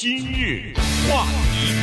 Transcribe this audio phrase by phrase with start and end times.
[0.00, 0.72] 今日
[1.10, 1.74] 话题，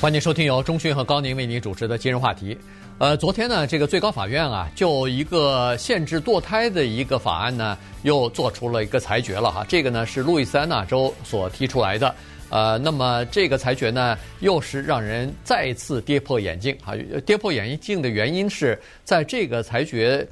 [0.00, 2.56] 欢迎收听由钟讯和高宁为您主持的今日话题。
[2.98, 9.66] 呃，昨天呢，这个最高法院啊，就一个限制堕胎的一个法案呢，又做出了一个裁决了哈。
[9.68, 12.14] 这个呢是路易斯安那州所提出来的。
[12.50, 16.94] 呃，那么这个裁决呢，又是让人再次跌破眼镜啊！
[17.26, 20.24] 跌破眼镜的原因是在这个裁决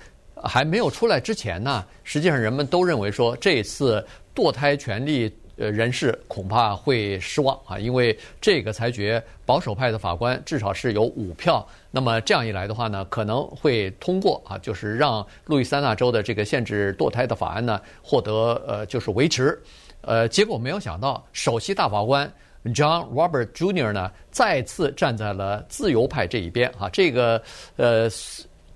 [0.45, 4.07] 还没有出来之前呢，实际上人们都认为说，这次
[4.37, 19.59] 堕胎权利呃人士恐怕会失望啊，因为这个裁决保守派的法官至少是有五票，那么这样一来的话呢，可能会通过啊，就是让路易斯安那州的这个限制堕胎的法案呢获得呃就是维持，
[20.03, 22.31] 呃，结果没有想到首席大法官
[22.67, 23.93] John Robert Jr.
[23.93, 27.43] 呢再次站在了自由派这一边啊，这个
[27.77, 28.11] 呃。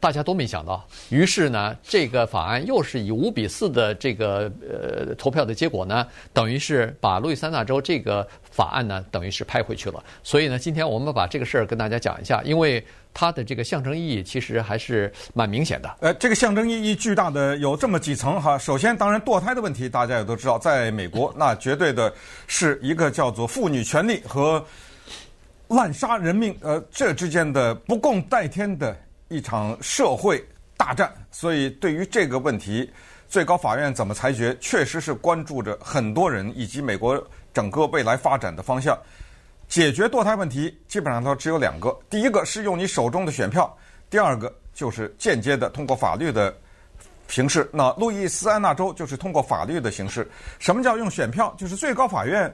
[0.01, 10.03] 大家都没想到，于是呢，这个法案又是以五比四的这个呃投票的结果呢，等于是把路易斯安那州这个法案呢，等于是拍回去了。
[10.23, 15.97] 所以呢，今天我们把这个事儿跟大家讲一下，因为它的这个象征意义其实还是蛮明显的。
[16.01, 18.57] 呃，这个象征意义巨大的有这么几层哈。
[18.57, 22.11] 首先，当然堕胎的问题大家也都知道，在美国 那绝对的
[22.47, 24.65] 是一个叫做妇女权利和
[25.69, 28.97] 滥杀人命呃这之间的不共戴天的。
[29.31, 30.45] 一场社会
[30.77, 32.91] 大战，所以对于这个问题，
[33.29, 38.99] 最高法院怎么裁决，确实是关注着很多人以及美国整个未来发展的方向。
[39.69, 43.73] 解决堕胎问题，基本上都只有两个：第一个是用你手中的选票，
[44.11, 46.53] 第二个就是间接的通过法律的
[47.29, 47.71] 形式。
[47.73, 50.29] 那路易斯安那州就是通过法律的形式。
[50.59, 51.55] 什么叫用选票？
[51.57, 52.53] 就是最高法院，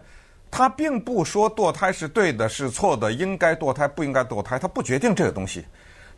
[0.50, 5.64] 他并不说堕胎是对的，是错的，应该堕胎不应该堕胎，他不决定这个东西。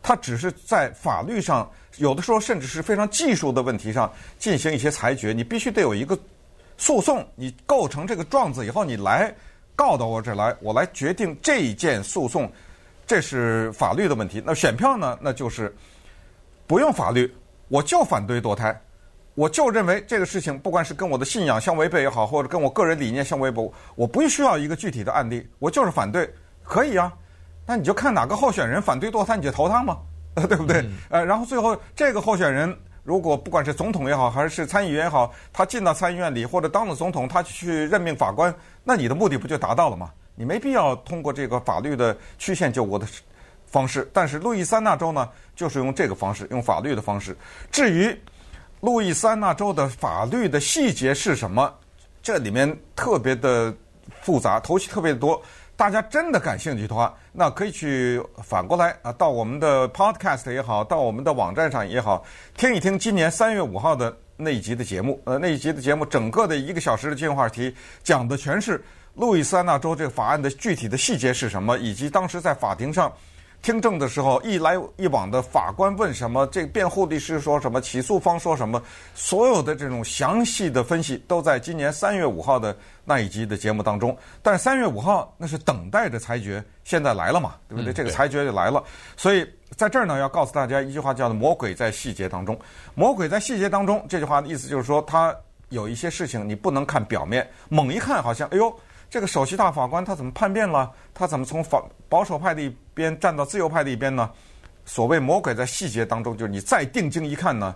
[0.01, 5.33] 他只是在法律上，有的时候甚至是非常技术的问题上进行一些裁决。
[5.33, 6.17] 你必须得有一个
[6.77, 9.33] 诉讼，你构成这个状子以后，你来
[9.75, 12.49] 告到我这儿来，我来决定这一件诉讼，
[13.05, 14.41] 这是法律的问题。
[14.45, 15.17] 那选票呢？
[15.21, 15.75] 那就是
[16.65, 17.31] 不用法律，
[17.67, 18.79] 我就反对堕胎，
[19.35, 26.29] 我就认为这个事情，不管是跟我的信仰相违背也好，或者跟我个人理念相违背，我不需要一个具体的案例，我就是反对，
[26.63, 27.11] 可以啊。
[27.69, 29.99] 那你就看哪个候选人反对堕胎，你就投他嘛，
[30.33, 30.83] 对不对？
[31.07, 38.51] 呃，然后最后这个候选人如果不管是总统也好，还是参议员也好，他进到参议院里或者当了总统，他去任命法官，
[38.83, 40.09] 那你的目的不就达到了吗？
[40.33, 43.05] 你没必要通过这个法律的曲线救国的
[43.67, 44.09] 方式。
[44.11, 47.37] 但是路易斯安那州呢，就是用这个方式，用法律的方式。
[47.71, 48.19] 至于
[48.79, 51.71] 路易斯安那州的法律的细节是什么，
[52.23, 53.71] 这里面特别的
[54.21, 55.39] 复杂，头绪特别的多。
[55.79, 62.21] 大家真的感兴趣的话，那可以去反过来啊，到我们的 Podcast 也好，到我们的网站上也好，
[62.57, 65.21] 听一听今年三月五号的那一集的节目。
[65.23, 67.73] 呃，那一集的节目，整个的一个小时的进化题，
[68.03, 73.09] 讲的全是路易斯安那州这个法案的具体的细节是什么，以及当时在法庭上。
[73.61, 78.81] 听证的时候，一来一往的法官问什么，这个辩护律师说什么，起诉方说什么，
[79.13, 84.17] 所有的这种详细的分析都在今年三月五号的那一集的节目当中。
[84.41, 87.83] 但是三月五号那是等待着裁决，现在来了嘛，对不对？
[87.83, 88.81] 嗯、对，这个裁决就来了。
[89.17, 92.57] 所以在这儿呢，要告诉大家一句话，叫做“魔鬼在细节当中”。
[92.95, 95.35] 魔鬼在细节当中，这句话的意思就是说，他
[95.67, 98.73] 有一些事情你不能看表面，猛一看好像，哎呦。
[99.09, 100.91] 这个首席大法官他怎么叛变了？
[101.13, 104.29] 他怎么从法保守派的一边站到自由派的一边呢？
[104.85, 107.75] 所谓魔鬼在细节当中，就是你再定睛一看呢，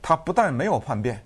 [0.00, 1.20] 他不但没有叛变，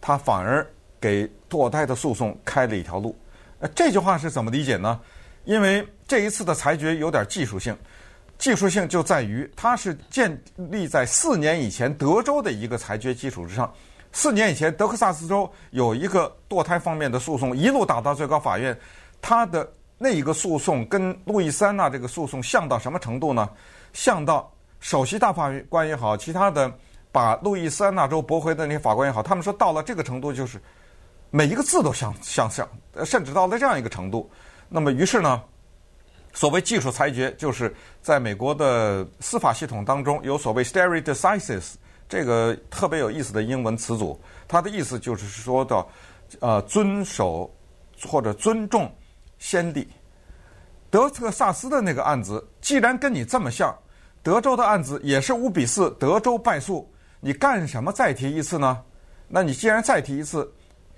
[0.00, 0.66] 他反而
[1.00, 3.16] 给堕胎的诉讼开了一条路。
[3.60, 5.00] 呃，这句话是怎么理解呢？
[5.44, 7.76] 因为这一次的裁决有点技术性，
[8.36, 13.72] 技术性就在于它是建立在四年以前德州的一个裁决基础之上。
[14.16, 18.74] 四年以前，德克萨斯州有一个堕胎方面的诉讼，一路打到最高法院。
[19.20, 23.50] 他的那一个诉讼跟路易斯安那这个诉讼像到什么程度呢？
[23.92, 24.48] 像到
[24.78, 26.72] 首席大法官也好，其他的
[27.10, 30.62] 把路易斯安那州驳回的那些法官也好，他们说到了这个程度，就是
[31.30, 32.68] 每一个字都相相像，
[33.04, 34.30] 甚至到了这样一个程度。
[34.68, 35.42] 那么，于是呢，
[36.32, 41.74] 所谓技术裁决，就是在美国的司法系统当中有所谓 stare decisis。
[42.08, 45.88] 这个特别有意思的英文词组，它的意思就是说到，
[46.40, 47.50] 呃，遵守
[48.06, 48.92] 或者尊重
[49.38, 49.88] 先例。
[50.90, 53.76] 德克萨斯的那个案子，既然跟你这么像，
[54.22, 56.88] 德州的案子也是五比四，德州败诉，
[57.20, 58.80] 你干什么再提一次呢？
[59.26, 60.48] 那你既然再提一次，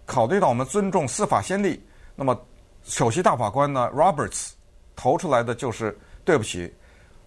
[0.05, 1.83] 考虑到我们尊重司法先例，
[2.15, 2.39] 那么
[2.83, 4.51] 首席大法官呢，Roberts
[4.97, 6.75] 投出来的就是对不起，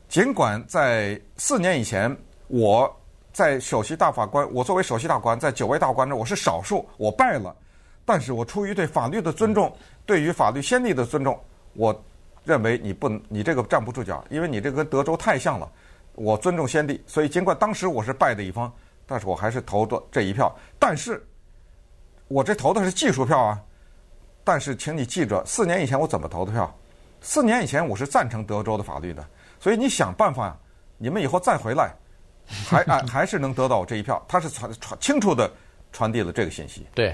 [0.07, 2.15] 尽管在四年以前
[2.49, 2.93] 我。
[3.31, 7.55] 在首席大法官，我作为首席大法官，在九位大法官中，我是少数，我败了。
[8.05, 9.71] 但是我出于对法律的尊重，
[10.05, 11.39] 对于法律先例的尊重，
[11.73, 12.03] 我
[12.43, 15.71] 认为你不，你这个站不住脚，因为你这个跟德州太像了。
[16.13, 18.73] 我尊重先例，所以尽管当时我是败的一方，
[19.05, 20.53] 但是我还是投的这一票。
[20.77, 21.23] 但是，
[22.27, 23.61] 我这投的是技术票啊。
[24.43, 26.75] 但是，请你记着，四年以前我怎么投的票？
[27.21, 29.23] 四年以前我是赞成德州的法律的。
[29.59, 30.57] 所以你想办法，
[30.97, 31.93] 你们以后再回来，
[32.67, 34.23] 还还 还是能得到我这一票。
[34.27, 35.51] 他是传传清楚的
[35.91, 36.85] 传递了这个信息。
[36.93, 37.13] 对。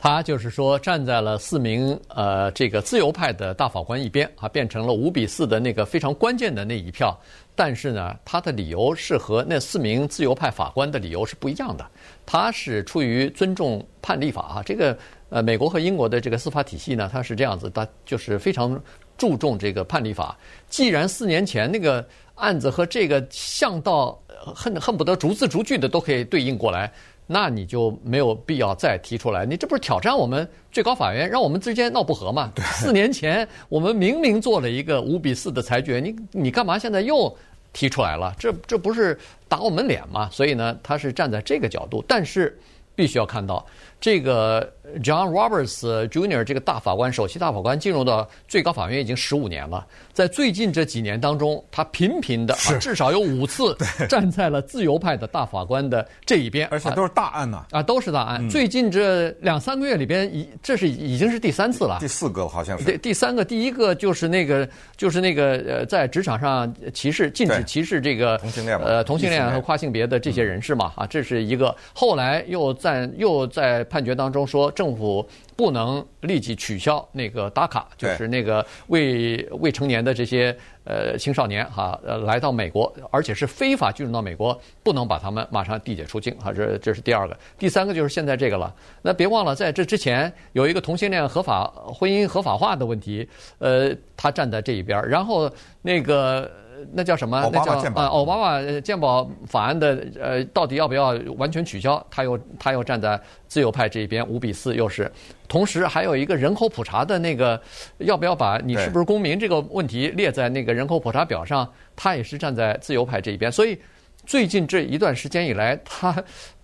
[0.00, 7.18] 他就是说，站在了四名呃这个自由派的大法官一边啊，变成了五比四的那个非常关键的那一票。
[7.56, 11.84] 但是呢，他的理由是和那四名自由派法官的理由是不一样的。
[12.24, 14.96] 他是出于尊重判例法啊，这个
[15.30, 18.80] 呃美国和英国的这个司法体系呢，它是这样子，它就是非常
[19.18, 20.34] 注重这个判例法。
[20.70, 22.02] 既然四年前那个
[22.36, 24.18] 案子和这个像到
[24.54, 26.90] 恨恨不得逐字逐句的都可以对应过来。
[27.30, 32.50] 那你就没有必要再提出来，你这不是挑战我们最高法院，让我们之间闹不和吗？
[32.72, 37.36] 四年前我们明明做了一个五比四的裁决，你你干嘛现在又
[37.74, 38.34] 提出来了？
[38.38, 40.30] 这这不是打我们脸吗？
[40.32, 42.58] 所以呢，他是站在这个角度，但是
[42.94, 43.66] 必须要看到
[44.00, 44.72] 这个。
[45.02, 46.42] John Roberts Jr.
[46.44, 49.86] 这个大法官，首席大法官进入到最高法院已经十五年了。
[50.12, 53.76] 在最近这几年当中，他频频的啊，至少有五次
[54.08, 58.48] 站在了自由派的大法官的这一边，而且都是大案呐啊，都是大案。
[58.48, 61.98] 最近这两三个月里边，已这是已经是第三次了。
[62.00, 62.84] 第四个好像是。
[62.84, 71.74] 第第三个，第一个就是那个就是那个呃，在职场上歧视、禁止歧视这个同性恋呃同性恋和跨性别的这些人士嘛啊，这是一个。
[71.92, 74.72] 后来又在又在判决当中说。
[74.78, 86.52] 政府不能立即取消那个 DACA，就是那个未未成年的这些呃青少年哈呃来到美国，而且是非法居住到美国，不能把他们马上递解出境哈。
[86.52, 88.72] 这这是第二个，第三个就是现在这个了。
[89.02, 93.28] 那别忘了，在这之前有一个同性恋合法婚姻合法化的问题，
[93.58, 95.50] 呃，他站在这一边，然后
[95.82, 96.48] 那个。
[96.92, 97.48] 那叫什么？
[97.52, 102.04] 那叫呃，奥巴马鉴宝法案的呃，到底要不要完全取消？
[102.10, 105.10] 他又他又站在自由派这一边，五比四又是。
[105.46, 107.60] 同时还有一个人口普查的那个，
[107.98, 111.70] 要不要把你是不是公民这个问题列在那个人口普查表上？
[111.96, 113.50] 他也是站在自由派这一边。
[113.50, 113.78] 所以
[114.26, 116.14] 最近这一段时间以来，他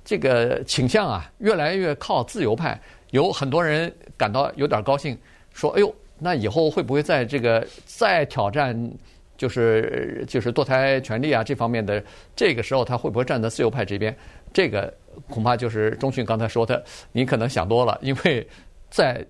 [0.04, 2.78] 这个倾向啊，越来越靠自由派。
[3.10, 5.16] 有很多人感到有点高兴，
[5.52, 8.76] 说：“哎呦，那以后会不会在这个再挑战？”
[9.36, 12.02] 就是就是堕胎权利啊这方面的，
[12.36, 14.16] 这个时候他会不会站在自由派这边？
[14.52, 14.92] 这个
[15.28, 18.46] 恐怕就是钟迅刚才说的，你可能想多了，因为
[18.90, 19.24] 在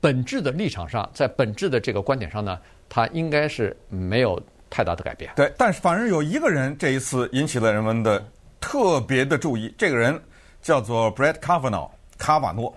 [0.00, 2.58] 本质的立场上，在本质的这个观点上呢，
[2.88, 4.40] 他应该是没有
[4.70, 5.30] 太大的改变。
[5.36, 8.24] 对，但是反而有一个人这一次引起了人们的
[8.60, 10.18] 特别的注意，这个人
[10.62, 12.74] 叫做 Brett Kavanaugh 卡瓦诺，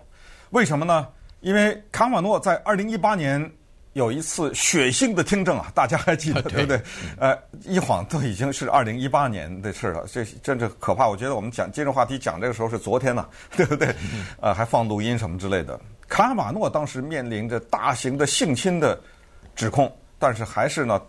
[0.50, 1.08] 为什么呢？
[1.40, 3.50] 因为卡瓦诺在二零一八年。
[3.94, 6.82] 有一次血腥的听证啊，大家还记得 对不对？
[7.18, 11.08] 呃，一晃都已经是二零一八年的事了，这真是可怕。
[11.08, 13.94] 我觉得我们讲今日话题讲这个时候是昨天呢， 对不对？
[14.42, 15.80] 呃，还放录音什么之类的。
[16.10, 19.00] 卡马诺当时面临着大型的性侵的
[19.56, 21.02] 指控，但是还是呢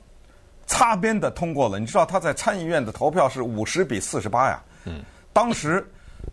[0.67, 1.79] 擦边的通过了。
[1.79, 4.63] 你知道他在参议院的投票是五十比四十八呀。
[4.85, 5.03] 嗯。
[5.33, 5.85] 当时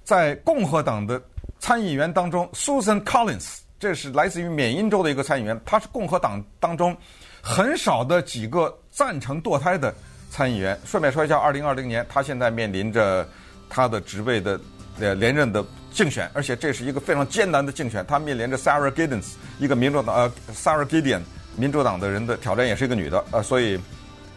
[0.04, 1.22] 在共和党的
[1.60, 3.60] 参议员当中，Susan Collins。
[3.82, 6.96] 这是来自于缅因州的一个参议员，他是共和党当中
[7.42, 9.92] 很少的几个赞成堕胎的
[10.30, 10.80] 参议员。
[10.86, 13.28] 顺便说一下，二零二零年他现在面临着
[13.68, 14.62] 他的职位的
[15.00, 18.06] 呃连任的竞选，而且这是一个非常艰难的竞选。
[18.06, 21.22] 他面临着 Sarah Giddens 一个民主党呃 Sarah Gideon
[21.58, 23.80] 民主党的人的挑战，也是一个女的呃，所以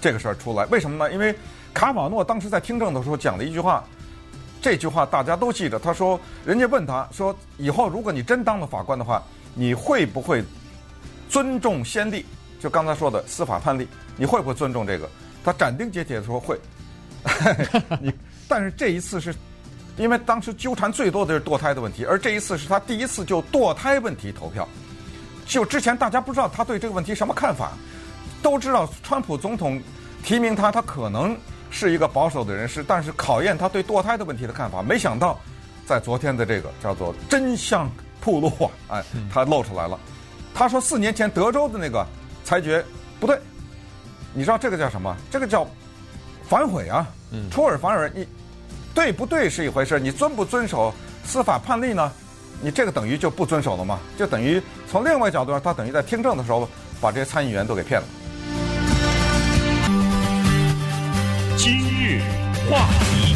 [0.00, 1.12] 这个事儿出来，为什么呢？
[1.12, 1.34] 因为
[1.74, 3.84] 卡瓦诺当时在听证的时候讲了一句话。
[4.64, 5.78] 这句话大家都记得。
[5.78, 10.42] 他说：“人家问他说，以后如果你真当了法官的话，你会不会
[11.28, 12.25] 尊重先例？
[12.59, 15.06] 就刚才说的司法判例，你会不会尊重这个？”
[15.44, 16.59] 他斩钉截铁地说：“会。
[18.00, 18.11] ”你
[18.49, 19.35] 但是这一次是
[19.99, 24.66] 因为当时纠缠最多的是堕胎的问题，而这一次是他第一次就堕胎问题投票。
[25.44, 27.73] 就之前大家不知道他对这个问题什么看法，
[28.42, 29.78] 都知道川普总统
[30.23, 31.37] 提名他，他可能。
[31.75, 34.81] 是一个保守的人士，但是考验他对堕胎的问题的看法。
[34.81, 35.37] 没想到，
[35.85, 37.90] 在昨天的这个叫做真相
[38.21, 39.99] 铺路啊，哎，他露出来了。
[40.54, 42.07] 他说四年前德州的那个
[42.45, 42.83] 裁决
[43.19, 43.37] 不对，
[44.33, 45.16] 你知道这个叫什么？
[45.33, 45.69] 这个叫
[46.49, 47.04] 反悔啊，
[47.50, 48.09] 出尔反尔。
[48.14, 48.25] 你
[48.95, 52.12] 对不对是一回事，你遵不遵守司法判例呢？
[52.62, 53.99] 你这个等于就不遵守了嘛？
[54.16, 56.69] 就等于从另外角度上，他等于在听证的时候
[57.00, 58.07] 把这些参议员都给骗了。
[62.71, 63.35] 话题，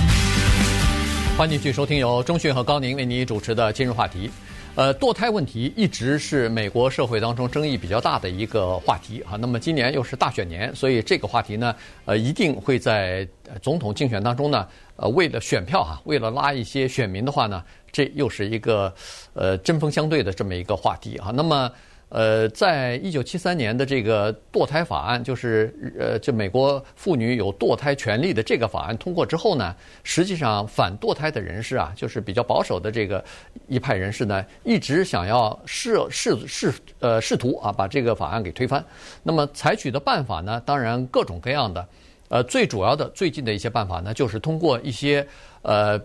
[1.37, 4.31] 欢迎继续收听由中讯和高宁为你主持的今日话题。
[4.75, 9.37] 呃，堕胎问题一直是美国社会当中争议比较大的一个话题啊。
[9.37, 13.27] 那么今年又是大选年，所以这个话题呢，呃，一定会在
[13.61, 14.67] 总统竞选当中呢，
[14.97, 18.95] 呃，为了选票哈，为了拉一些选民的话呢，这又是一个
[19.35, 21.33] 呃针锋相对的这么一个话题啊。
[21.35, 21.71] 那么。
[22.09, 33.23] 呃，在一九七三年的这个堕胎法案，就是呃，就美国妇女有堕胎权利的这个法案通过之后呢，实际上反堕胎的人士啊，就是比较保守的这个
[33.67, 38.85] 一派人士呢，一直想要试试试呃试图啊把这个法案给推翻。
[39.23, 41.87] 那么采取的办法呢，当然各种各样的。
[42.31, 45.27] 呃，最主要的最近的一些办法呢，就是通过一些
[45.63, 45.99] 呃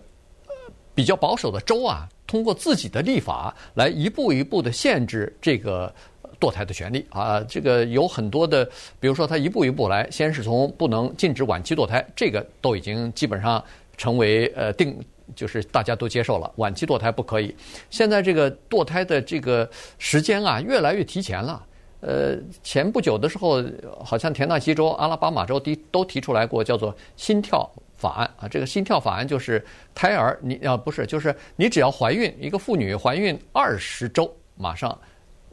[0.94, 2.08] 比较保守的州啊。
[2.26, 5.94] 通过自己的立法来一步一步的限制这个
[6.40, 8.64] 堕胎的权利啊，这个有很多的，
[8.98, 13.62] 比如说他一步一步来，先是从不能禁止晚期堕胎，这个都已经基本上
[13.96, 14.98] 成为呃定，
[15.36, 17.54] 就是大家都接受了，晚期堕胎不可以。
[17.90, 21.64] 现在这个堕胎的这个时间啊，越来越提前了。
[22.00, 23.62] 呃，前不久的时候，
[24.02, 27.70] 好像田纳西州、阿拉巴马州提都提出来过，叫做心跳。
[28.04, 34.96] 法案啊，这个心跳法案就是胎儿，你啊不是，就是你只要怀孕，一个妇女怀孕二十周，马上，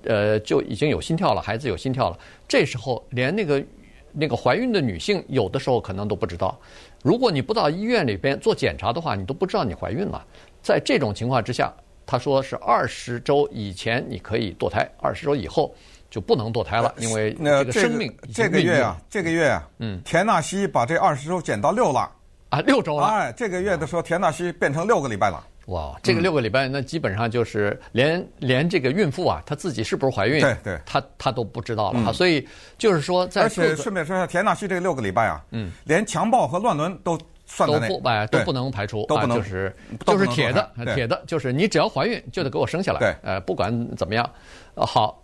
[0.03, 2.19] 呃就已经有心跳了，孩子有心跳了。
[2.49, 3.63] 这时候连那个
[4.11, 6.59] 那个怀孕的女性有的时候可能都不知道，
[7.01, 10.21] 如果你不到医院里边做检查的话，你都不知道你怀孕了。
[10.61, 11.73] 在这种情况之下，
[12.05, 15.73] 他说是二十周以前你可以堕胎，二十周以后
[16.09, 22.11] 就不能堕胎了，因为这个生命这个月啊，这个月啊，嗯，田纳西把这二十周减到六了。
[22.51, 23.07] 啊，六周了！
[23.07, 25.41] 哎，这个月的时候，田纳西变成六个礼拜了。
[25.67, 32.11] 哇，这个六个礼拜，那基本上就是连、嗯、连这个孕妇啊，她自己是不是怀孕，对对，她她都不知道了。
[32.11, 32.45] 所以
[32.77, 39.73] 就是说在，而且顺便说一下，田纳西这个六个礼拜啊，嗯，连强暴和乱伦都算在内，都不哎都不能排除，都不能，啊、就是
[40.05, 44.29] 就是铁的铁的，就是你只要怀孕就得给我生下来，对，呃，不管怎么样，
[44.75, 45.23] 好，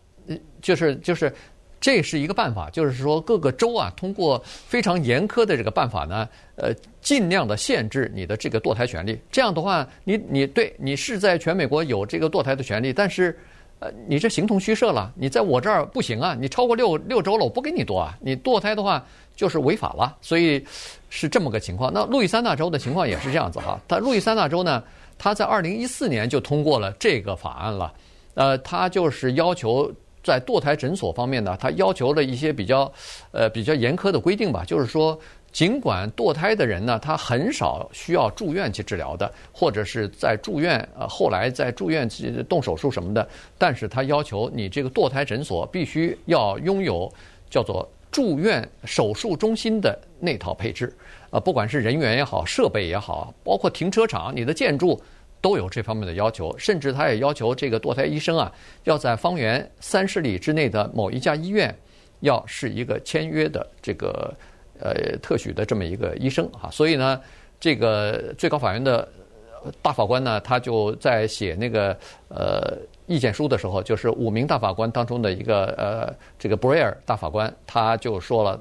[0.62, 1.34] 就是就是。
[1.80, 9.20] 这是一个办法，就是说各个州啊，通过非常严苛的这个办法呢，呃，尽量的限制你的这个堕胎权利。
[9.32, 13.38] 这样的话，你你对你是在全美国有这个堕胎的权利，但是，
[13.80, 15.14] 呃，你这形同虚设了。
[15.16, 18.18] 你在我这儿不行啊，你超过六六周了，我不给你堕啊。
[18.20, 19.06] 你堕胎的话
[19.36, 20.66] 就是违法了，所以
[21.12, 21.94] 是这么个情况。
[21.94, 23.80] 那路易斯安那州的情况也是这样子哈。
[23.86, 24.84] 但路易斯安那州呢，
[25.18, 27.94] 他在二零一四年就通过了这个法案了，
[28.34, 29.94] 呃，他就是要求。
[30.28, 32.92] 在堕胎诊所方面呢，他要求了一些比较，
[33.32, 34.66] 呃，比较严苛的规定吧。
[34.68, 35.18] 就是说，
[35.54, 43.26] 尽管堕胎的人呢，他很少需要住院去治疗的，或者是在住院，呃，后来在住院去动手术什么的，
[43.58, 47.10] 但是他要求你这个堕胎诊所必须要拥有
[47.50, 50.94] 叫做住院手术中心的那套配置，
[51.30, 55.02] 呃，不管是人员也好，设备也好，包括停车场，你的建筑。
[55.40, 58.52] 都有这方面的要求，甚至他也要求这个堕胎医生啊，
[58.86, 61.74] 要在方圆三十里之内的某一家医院，
[62.22, 64.34] 要是一个签约的这个
[64.80, 66.70] 呃特许的这么一个医生啊。
[66.72, 67.22] 所以呢，
[67.60, 69.08] 这个最高法院的
[69.82, 71.96] 大法官呢，他就在写那个
[72.30, 78.60] 呃意见书的时候，就是五名大法官当中的一个呃这个 Breyer 大法官，他就说了，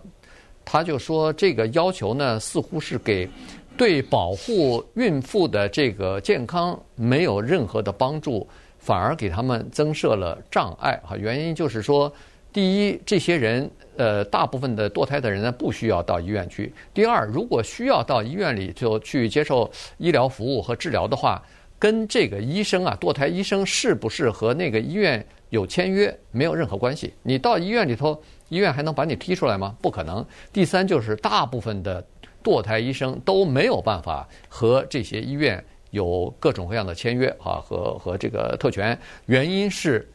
[0.65, 3.29] 他就说这个要求呢，似乎是给。
[3.77, 8.47] 对保护孕妇的这个健康没有任何的帮助，
[8.79, 11.17] 反而给他们增设了障碍哈。
[11.17, 12.11] 原因就是说，
[12.53, 21.43] 第一，这些人呃，大部分的堕胎的人呢，不需要到医院去；第二，如果需要到医院里就去接受医疗服务和治疗的话，
[21.79, 27.13] 跟这个医生啊，堕胎医生是不是和那个医院有签约没有任何关系。
[27.23, 28.19] 你到医院里头，
[28.49, 29.77] 医院还能把你踢出来吗？
[29.83, 30.25] 不可能。
[30.53, 32.03] 第三，就是大部分的。
[32.47, 40.09] 堕胎医生都没有办法和这些医院有各种各样的签约啊，和和这个特权，原因是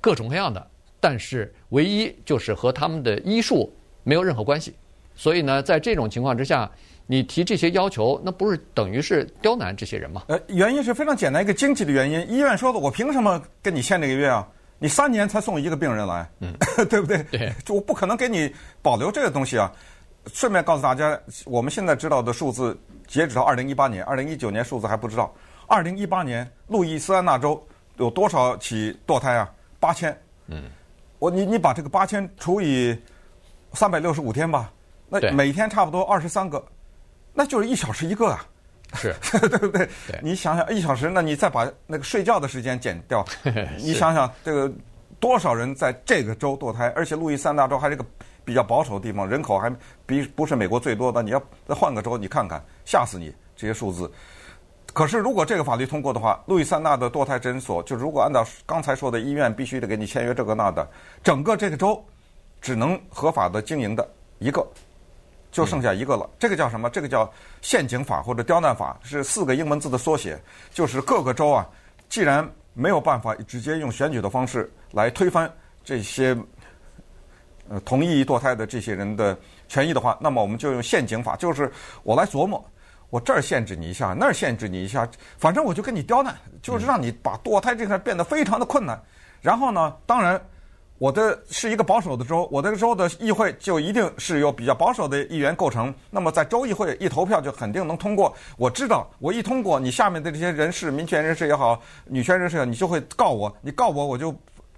[0.00, 0.66] 各种各样的，
[0.98, 4.74] 但是唯一就是和他们的医术没有任何关系。
[5.14, 6.68] 所以呢，在这种情况之下，
[7.06, 10.24] 你提这些要求，那不是等于是刁难这些人吗？
[10.26, 12.28] 呃，原因是非常简单，一个经济的原因。
[12.28, 14.44] 医院说的，我凭什么跟你签这个约啊？
[14.80, 16.52] 你三年才送一个病人来，嗯，
[16.90, 17.22] 对不对？
[17.30, 19.72] 对，就我不可能给你保留这个东西啊。
[20.32, 22.76] 顺便告诉大家，我们现在知道的数字，
[23.06, 25.32] 截止到二零一八年，二零一九年数字还不知道。
[25.66, 27.62] 二零一八年，路易斯安那州
[27.96, 29.50] 有多少起堕胎啊？
[29.78, 30.18] 八千。
[30.46, 30.64] 嗯。
[31.18, 32.98] 我你你把这个八千除以
[33.72, 34.72] 三百六十五天吧，
[35.08, 36.64] 那每天差不多二十三个，
[37.32, 38.44] 那就是一小时一个啊。
[38.94, 39.14] 是，
[39.48, 39.86] 对不对？
[40.06, 40.20] 对。
[40.22, 43.24] 你想想，一小时，那你再把那个睡觉的时间减掉，
[43.78, 44.72] 你想想这个
[45.20, 46.92] 多少人在这个州堕胎？
[46.96, 48.04] 而且路易斯安那州还是个。
[48.44, 49.74] 比较保守的地方，人口还
[50.04, 51.22] 比不是美国最多的。
[51.22, 53.34] 你要再换个州，你看看，吓死你！
[53.56, 54.10] 这些数字
[54.92, 60.88] 可是如果这个法律通过的话，路易斯安那的堕胎诊所，就如果按照刚才说的医院必须得给你签约这个那的，
[61.22, 62.04] 整个这个州
[62.60, 64.08] 只能合法的经营的
[64.38, 64.64] 一个，
[65.50, 66.28] 就剩下一个了。
[66.38, 66.88] 这个叫什么？
[66.90, 67.28] 这个叫
[67.60, 70.40] 陷阱法或者刁难法，是四个英文字的缩写，
[70.72, 71.68] 就是各个州啊，
[72.08, 75.52] 既然没有办法直接用选举的方式来推翻
[75.84, 76.36] 这些
[77.68, 79.36] 呃同意堕胎的这些人的
[79.68, 81.70] 权益的话，那么我们就用陷阱法，就是
[82.02, 82.64] 我来琢磨。
[83.10, 89.00] 我这儿限制你一下，那儿限制你一下，反正我就跟你刁难，就是让你把堕胎这个事变得非常的困难。
[89.40, 90.40] 然后呢，当然，
[90.98, 95.94] 我的是一个保守的州，我的州的议会就一定是由比较保守的议员构成。
[96.10, 98.34] 那么在州议会一投票就肯定能通过。
[98.56, 104.34] 我知道，我一通过，你下面的这些人士，民权人士也好，女权人士也好，你就会告我，你告我，我就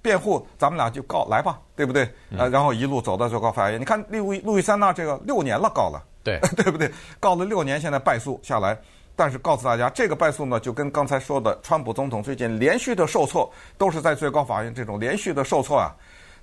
[0.07, 2.09] 辩护，咱们俩就告来吧，对不对？
[2.39, 3.81] 呃，然后一路走到最高法院。
[3.81, 6.01] 你看路易路易斯安那这个六年了，告了。
[6.23, 6.89] 对， 对不对？
[7.19, 8.79] 告了六年，现在败诉下来。
[9.17, 15.93] 但是告诉大家，这个败诉呢，就跟刚才说的，川普总统最近连续的受挫，都是在最高法院这种连续的受挫啊。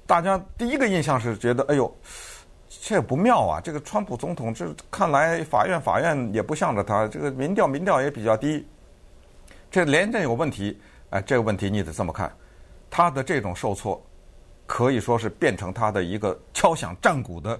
[0.05, 1.89] 大家第一个印象是觉得，哎呦，
[2.67, 3.62] 这不妙啊！
[3.63, 8.67] 这个川普总统，这看来法院法院也不向着他，这个民调民调也比较低，
[9.72, 10.77] 这连任有问题。
[11.12, 12.29] 哎，这个问题你得这么看，
[12.93, 14.00] 他的这种受挫，
[14.67, 17.59] 可以说是变成他的一个敲响战鼓的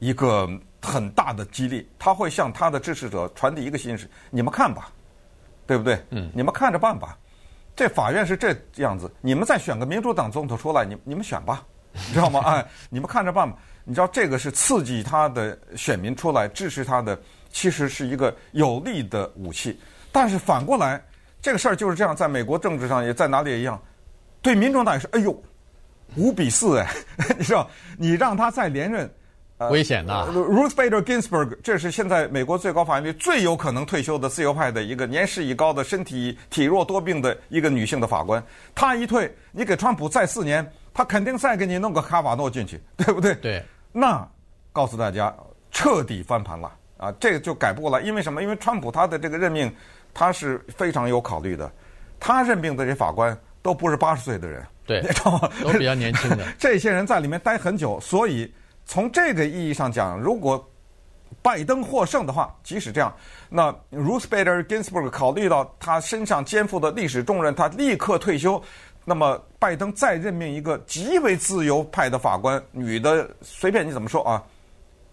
[0.00, 0.50] 一个。
[0.82, 4.90] 很大的激励，他会向他的支持者传递一个信息：你们看吧，
[5.66, 6.02] 对不对？
[6.08, 7.18] 嗯，你们看着办吧。
[7.76, 11.66] 这法院是这样子，你们再选个民主党总统出来，你你们选吧，
[12.14, 12.40] 知道吗？
[12.46, 13.58] 哎，你们看着办吧。
[13.84, 17.20] 你知道这个是刺激他的选民出来支持他的，
[17.52, 19.78] 其实是一个有力的武器。
[20.10, 20.98] 但是反过来，
[21.42, 23.78] 这个事儿就是这样，在美国政治上也在哪里也一样，
[24.42, 25.42] 对民主党也是，哎呦，
[26.16, 26.88] 五比四哎，
[27.38, 27.68] 你知道，
[27.98, 29.10] 你让他再连任。
[29.70, 30.14] 危险的。
[30.32, 38.42] Ruth Bader Ginsburg，这是现在美国最高法院里最有可能退休的自由派的一个年事已高的身体体弱多病的一个女性的法官。
[38.74, 43.34] 她一退，你给川普再四年，他肯定再给你弄个卡瓦诺进去，对不对？
[43.34, 43.62] 对。
[43.92, 44.26] 那
[44.72, 45.30] 告诉大家，
[45.70, 47.12] 彻底翻盘了啊！
[47.20, 48.42] 这个就改不过来，因为什么？
[48.42, 49.70] 因为川普他的这个任命，
[50.14, 51.70] 他是非常有考虑的。
[52.18, 55.02] 他任命的这法官都不是八十岁的人，对，
[55.62, 56.44] 都比较年轻的。
[56.58, 58.52] 这些人在里面待很久，所以。
[58.86, 60.68] 从这个意义上讲，如果
[61.42, 63.14] 拜登获胜的话，即使这样，
[63.48, 68.60] 那 Ruth Bader Ginsburg 考虑到他身上肩负的历史重任，他立刻退休。
[69.04, 74.42] 那么拜登再任命一个极为自由派的法官，女的，随便你怎么说啊，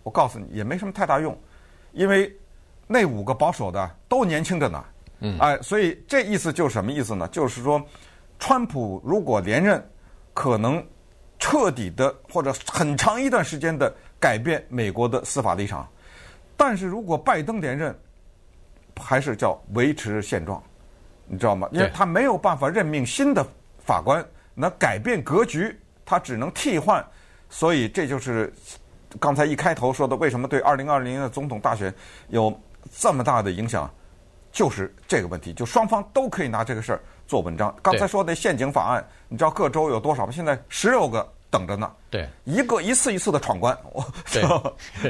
[0.01, 1.37] 我告诉你也没什么太大用，
[1.91, 2.35] 因为
[2.87, 4.83] 那五个保守的都年轻着呢。
[5.19, 7.27] 嗯，哎，所以这意思就是什么意思呢？
[7.27, 7.79] 就是说，
[8.39, 9.83] 川普如果连任，
[10.33, 10.85] 可能。
[11.39, 15.87] 彻底的或者很长一段时间的改变美国的司法立场，
[16.57, 17.95] 但是如果拜登连任，
[18.95, 20.61] 还是叫维持现状，
[21.27, 21.69] 你知道吗？
[21.71, 23.45] 因为他没有办法任命新的
[23.77, 27.05] 法官，那改变格局，他只能替换，
[27.51, 28.51] 所以这就是
[29.19, 31.93] 刚才一开头说的，为什么对二零二零年的总统大选
[32.29, 32.51] 有
[32.91, 33.87] 这么大的影响，
[34.57, 37.73] 就是这个问题，就双方都可以拿这个事儿做文章。
[37.83, 40.31] 刚才说的陷阱法案，你知道各州有多少吗？
[40.31, 41.25] 现在十六个。
[41.49, 43.75] 等着呢，对，一个一次一次的闯关，
[44.29, 44.43] 对，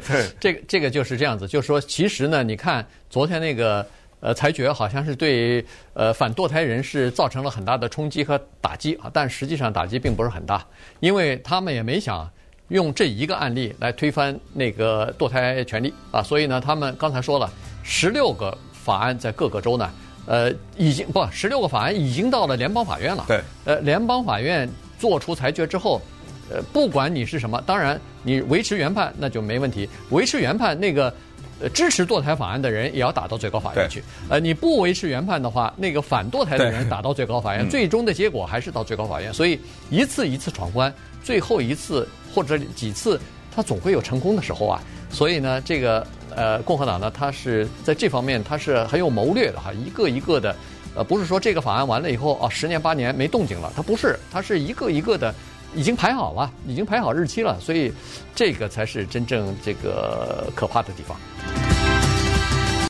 [0.01, 3.83] 对，这个这个就是这样子，就是说，其实呢，你看昨天那个
[4.19, 10.63] 呃裁决，好像是对呃反堕胎人士造成了很大的冲击和打击啊，但实际上打击并不是很大，
[10.99, 12.29] 因为他们也没想
[12.67, 18.55] 用这一个案例来推翻那个堕胎权利啊，所以呢，他们刚才说了，十六个
[18.87, 19.89] 法案在各个州呢，
[20.25, 26.01] 呃，已经不，十六个法案已经到了联邦法院了，对，呃，联邦法院做出裁决之后。
[26.49, 29.89] 呃，不管你是什么，当然你维持原判那就没问题。
[30.11, 31.13] 维持原判，那个
[31.59, 34.01] 呃支持堕胎法案的人也要打到最高法院去。
[34.29, 39.33] 呃，你不维持原判的话，那个反堕胎的人打到最高法院，最终的结果还是到最高法院。
[39.33, 43.19] 所以一次一次闯关，最后一次或者几次，
[43.53, 44.81] 他总会有成功的时候啊。
[45.09, 50.55] 所以呢，这个呃共和党呢，他是在这方面他是很有谋略的哈，一个一个的，
[50.95, 55.35] 呃，不是说这个法案完了以后啊，十年八年没动静了，他不是，他是一个一个的。
[55.75, 57.91] 已经排好了，已经排好日期了，所以
[58.33, 61.66] 这个才是真正这个可怕的地方。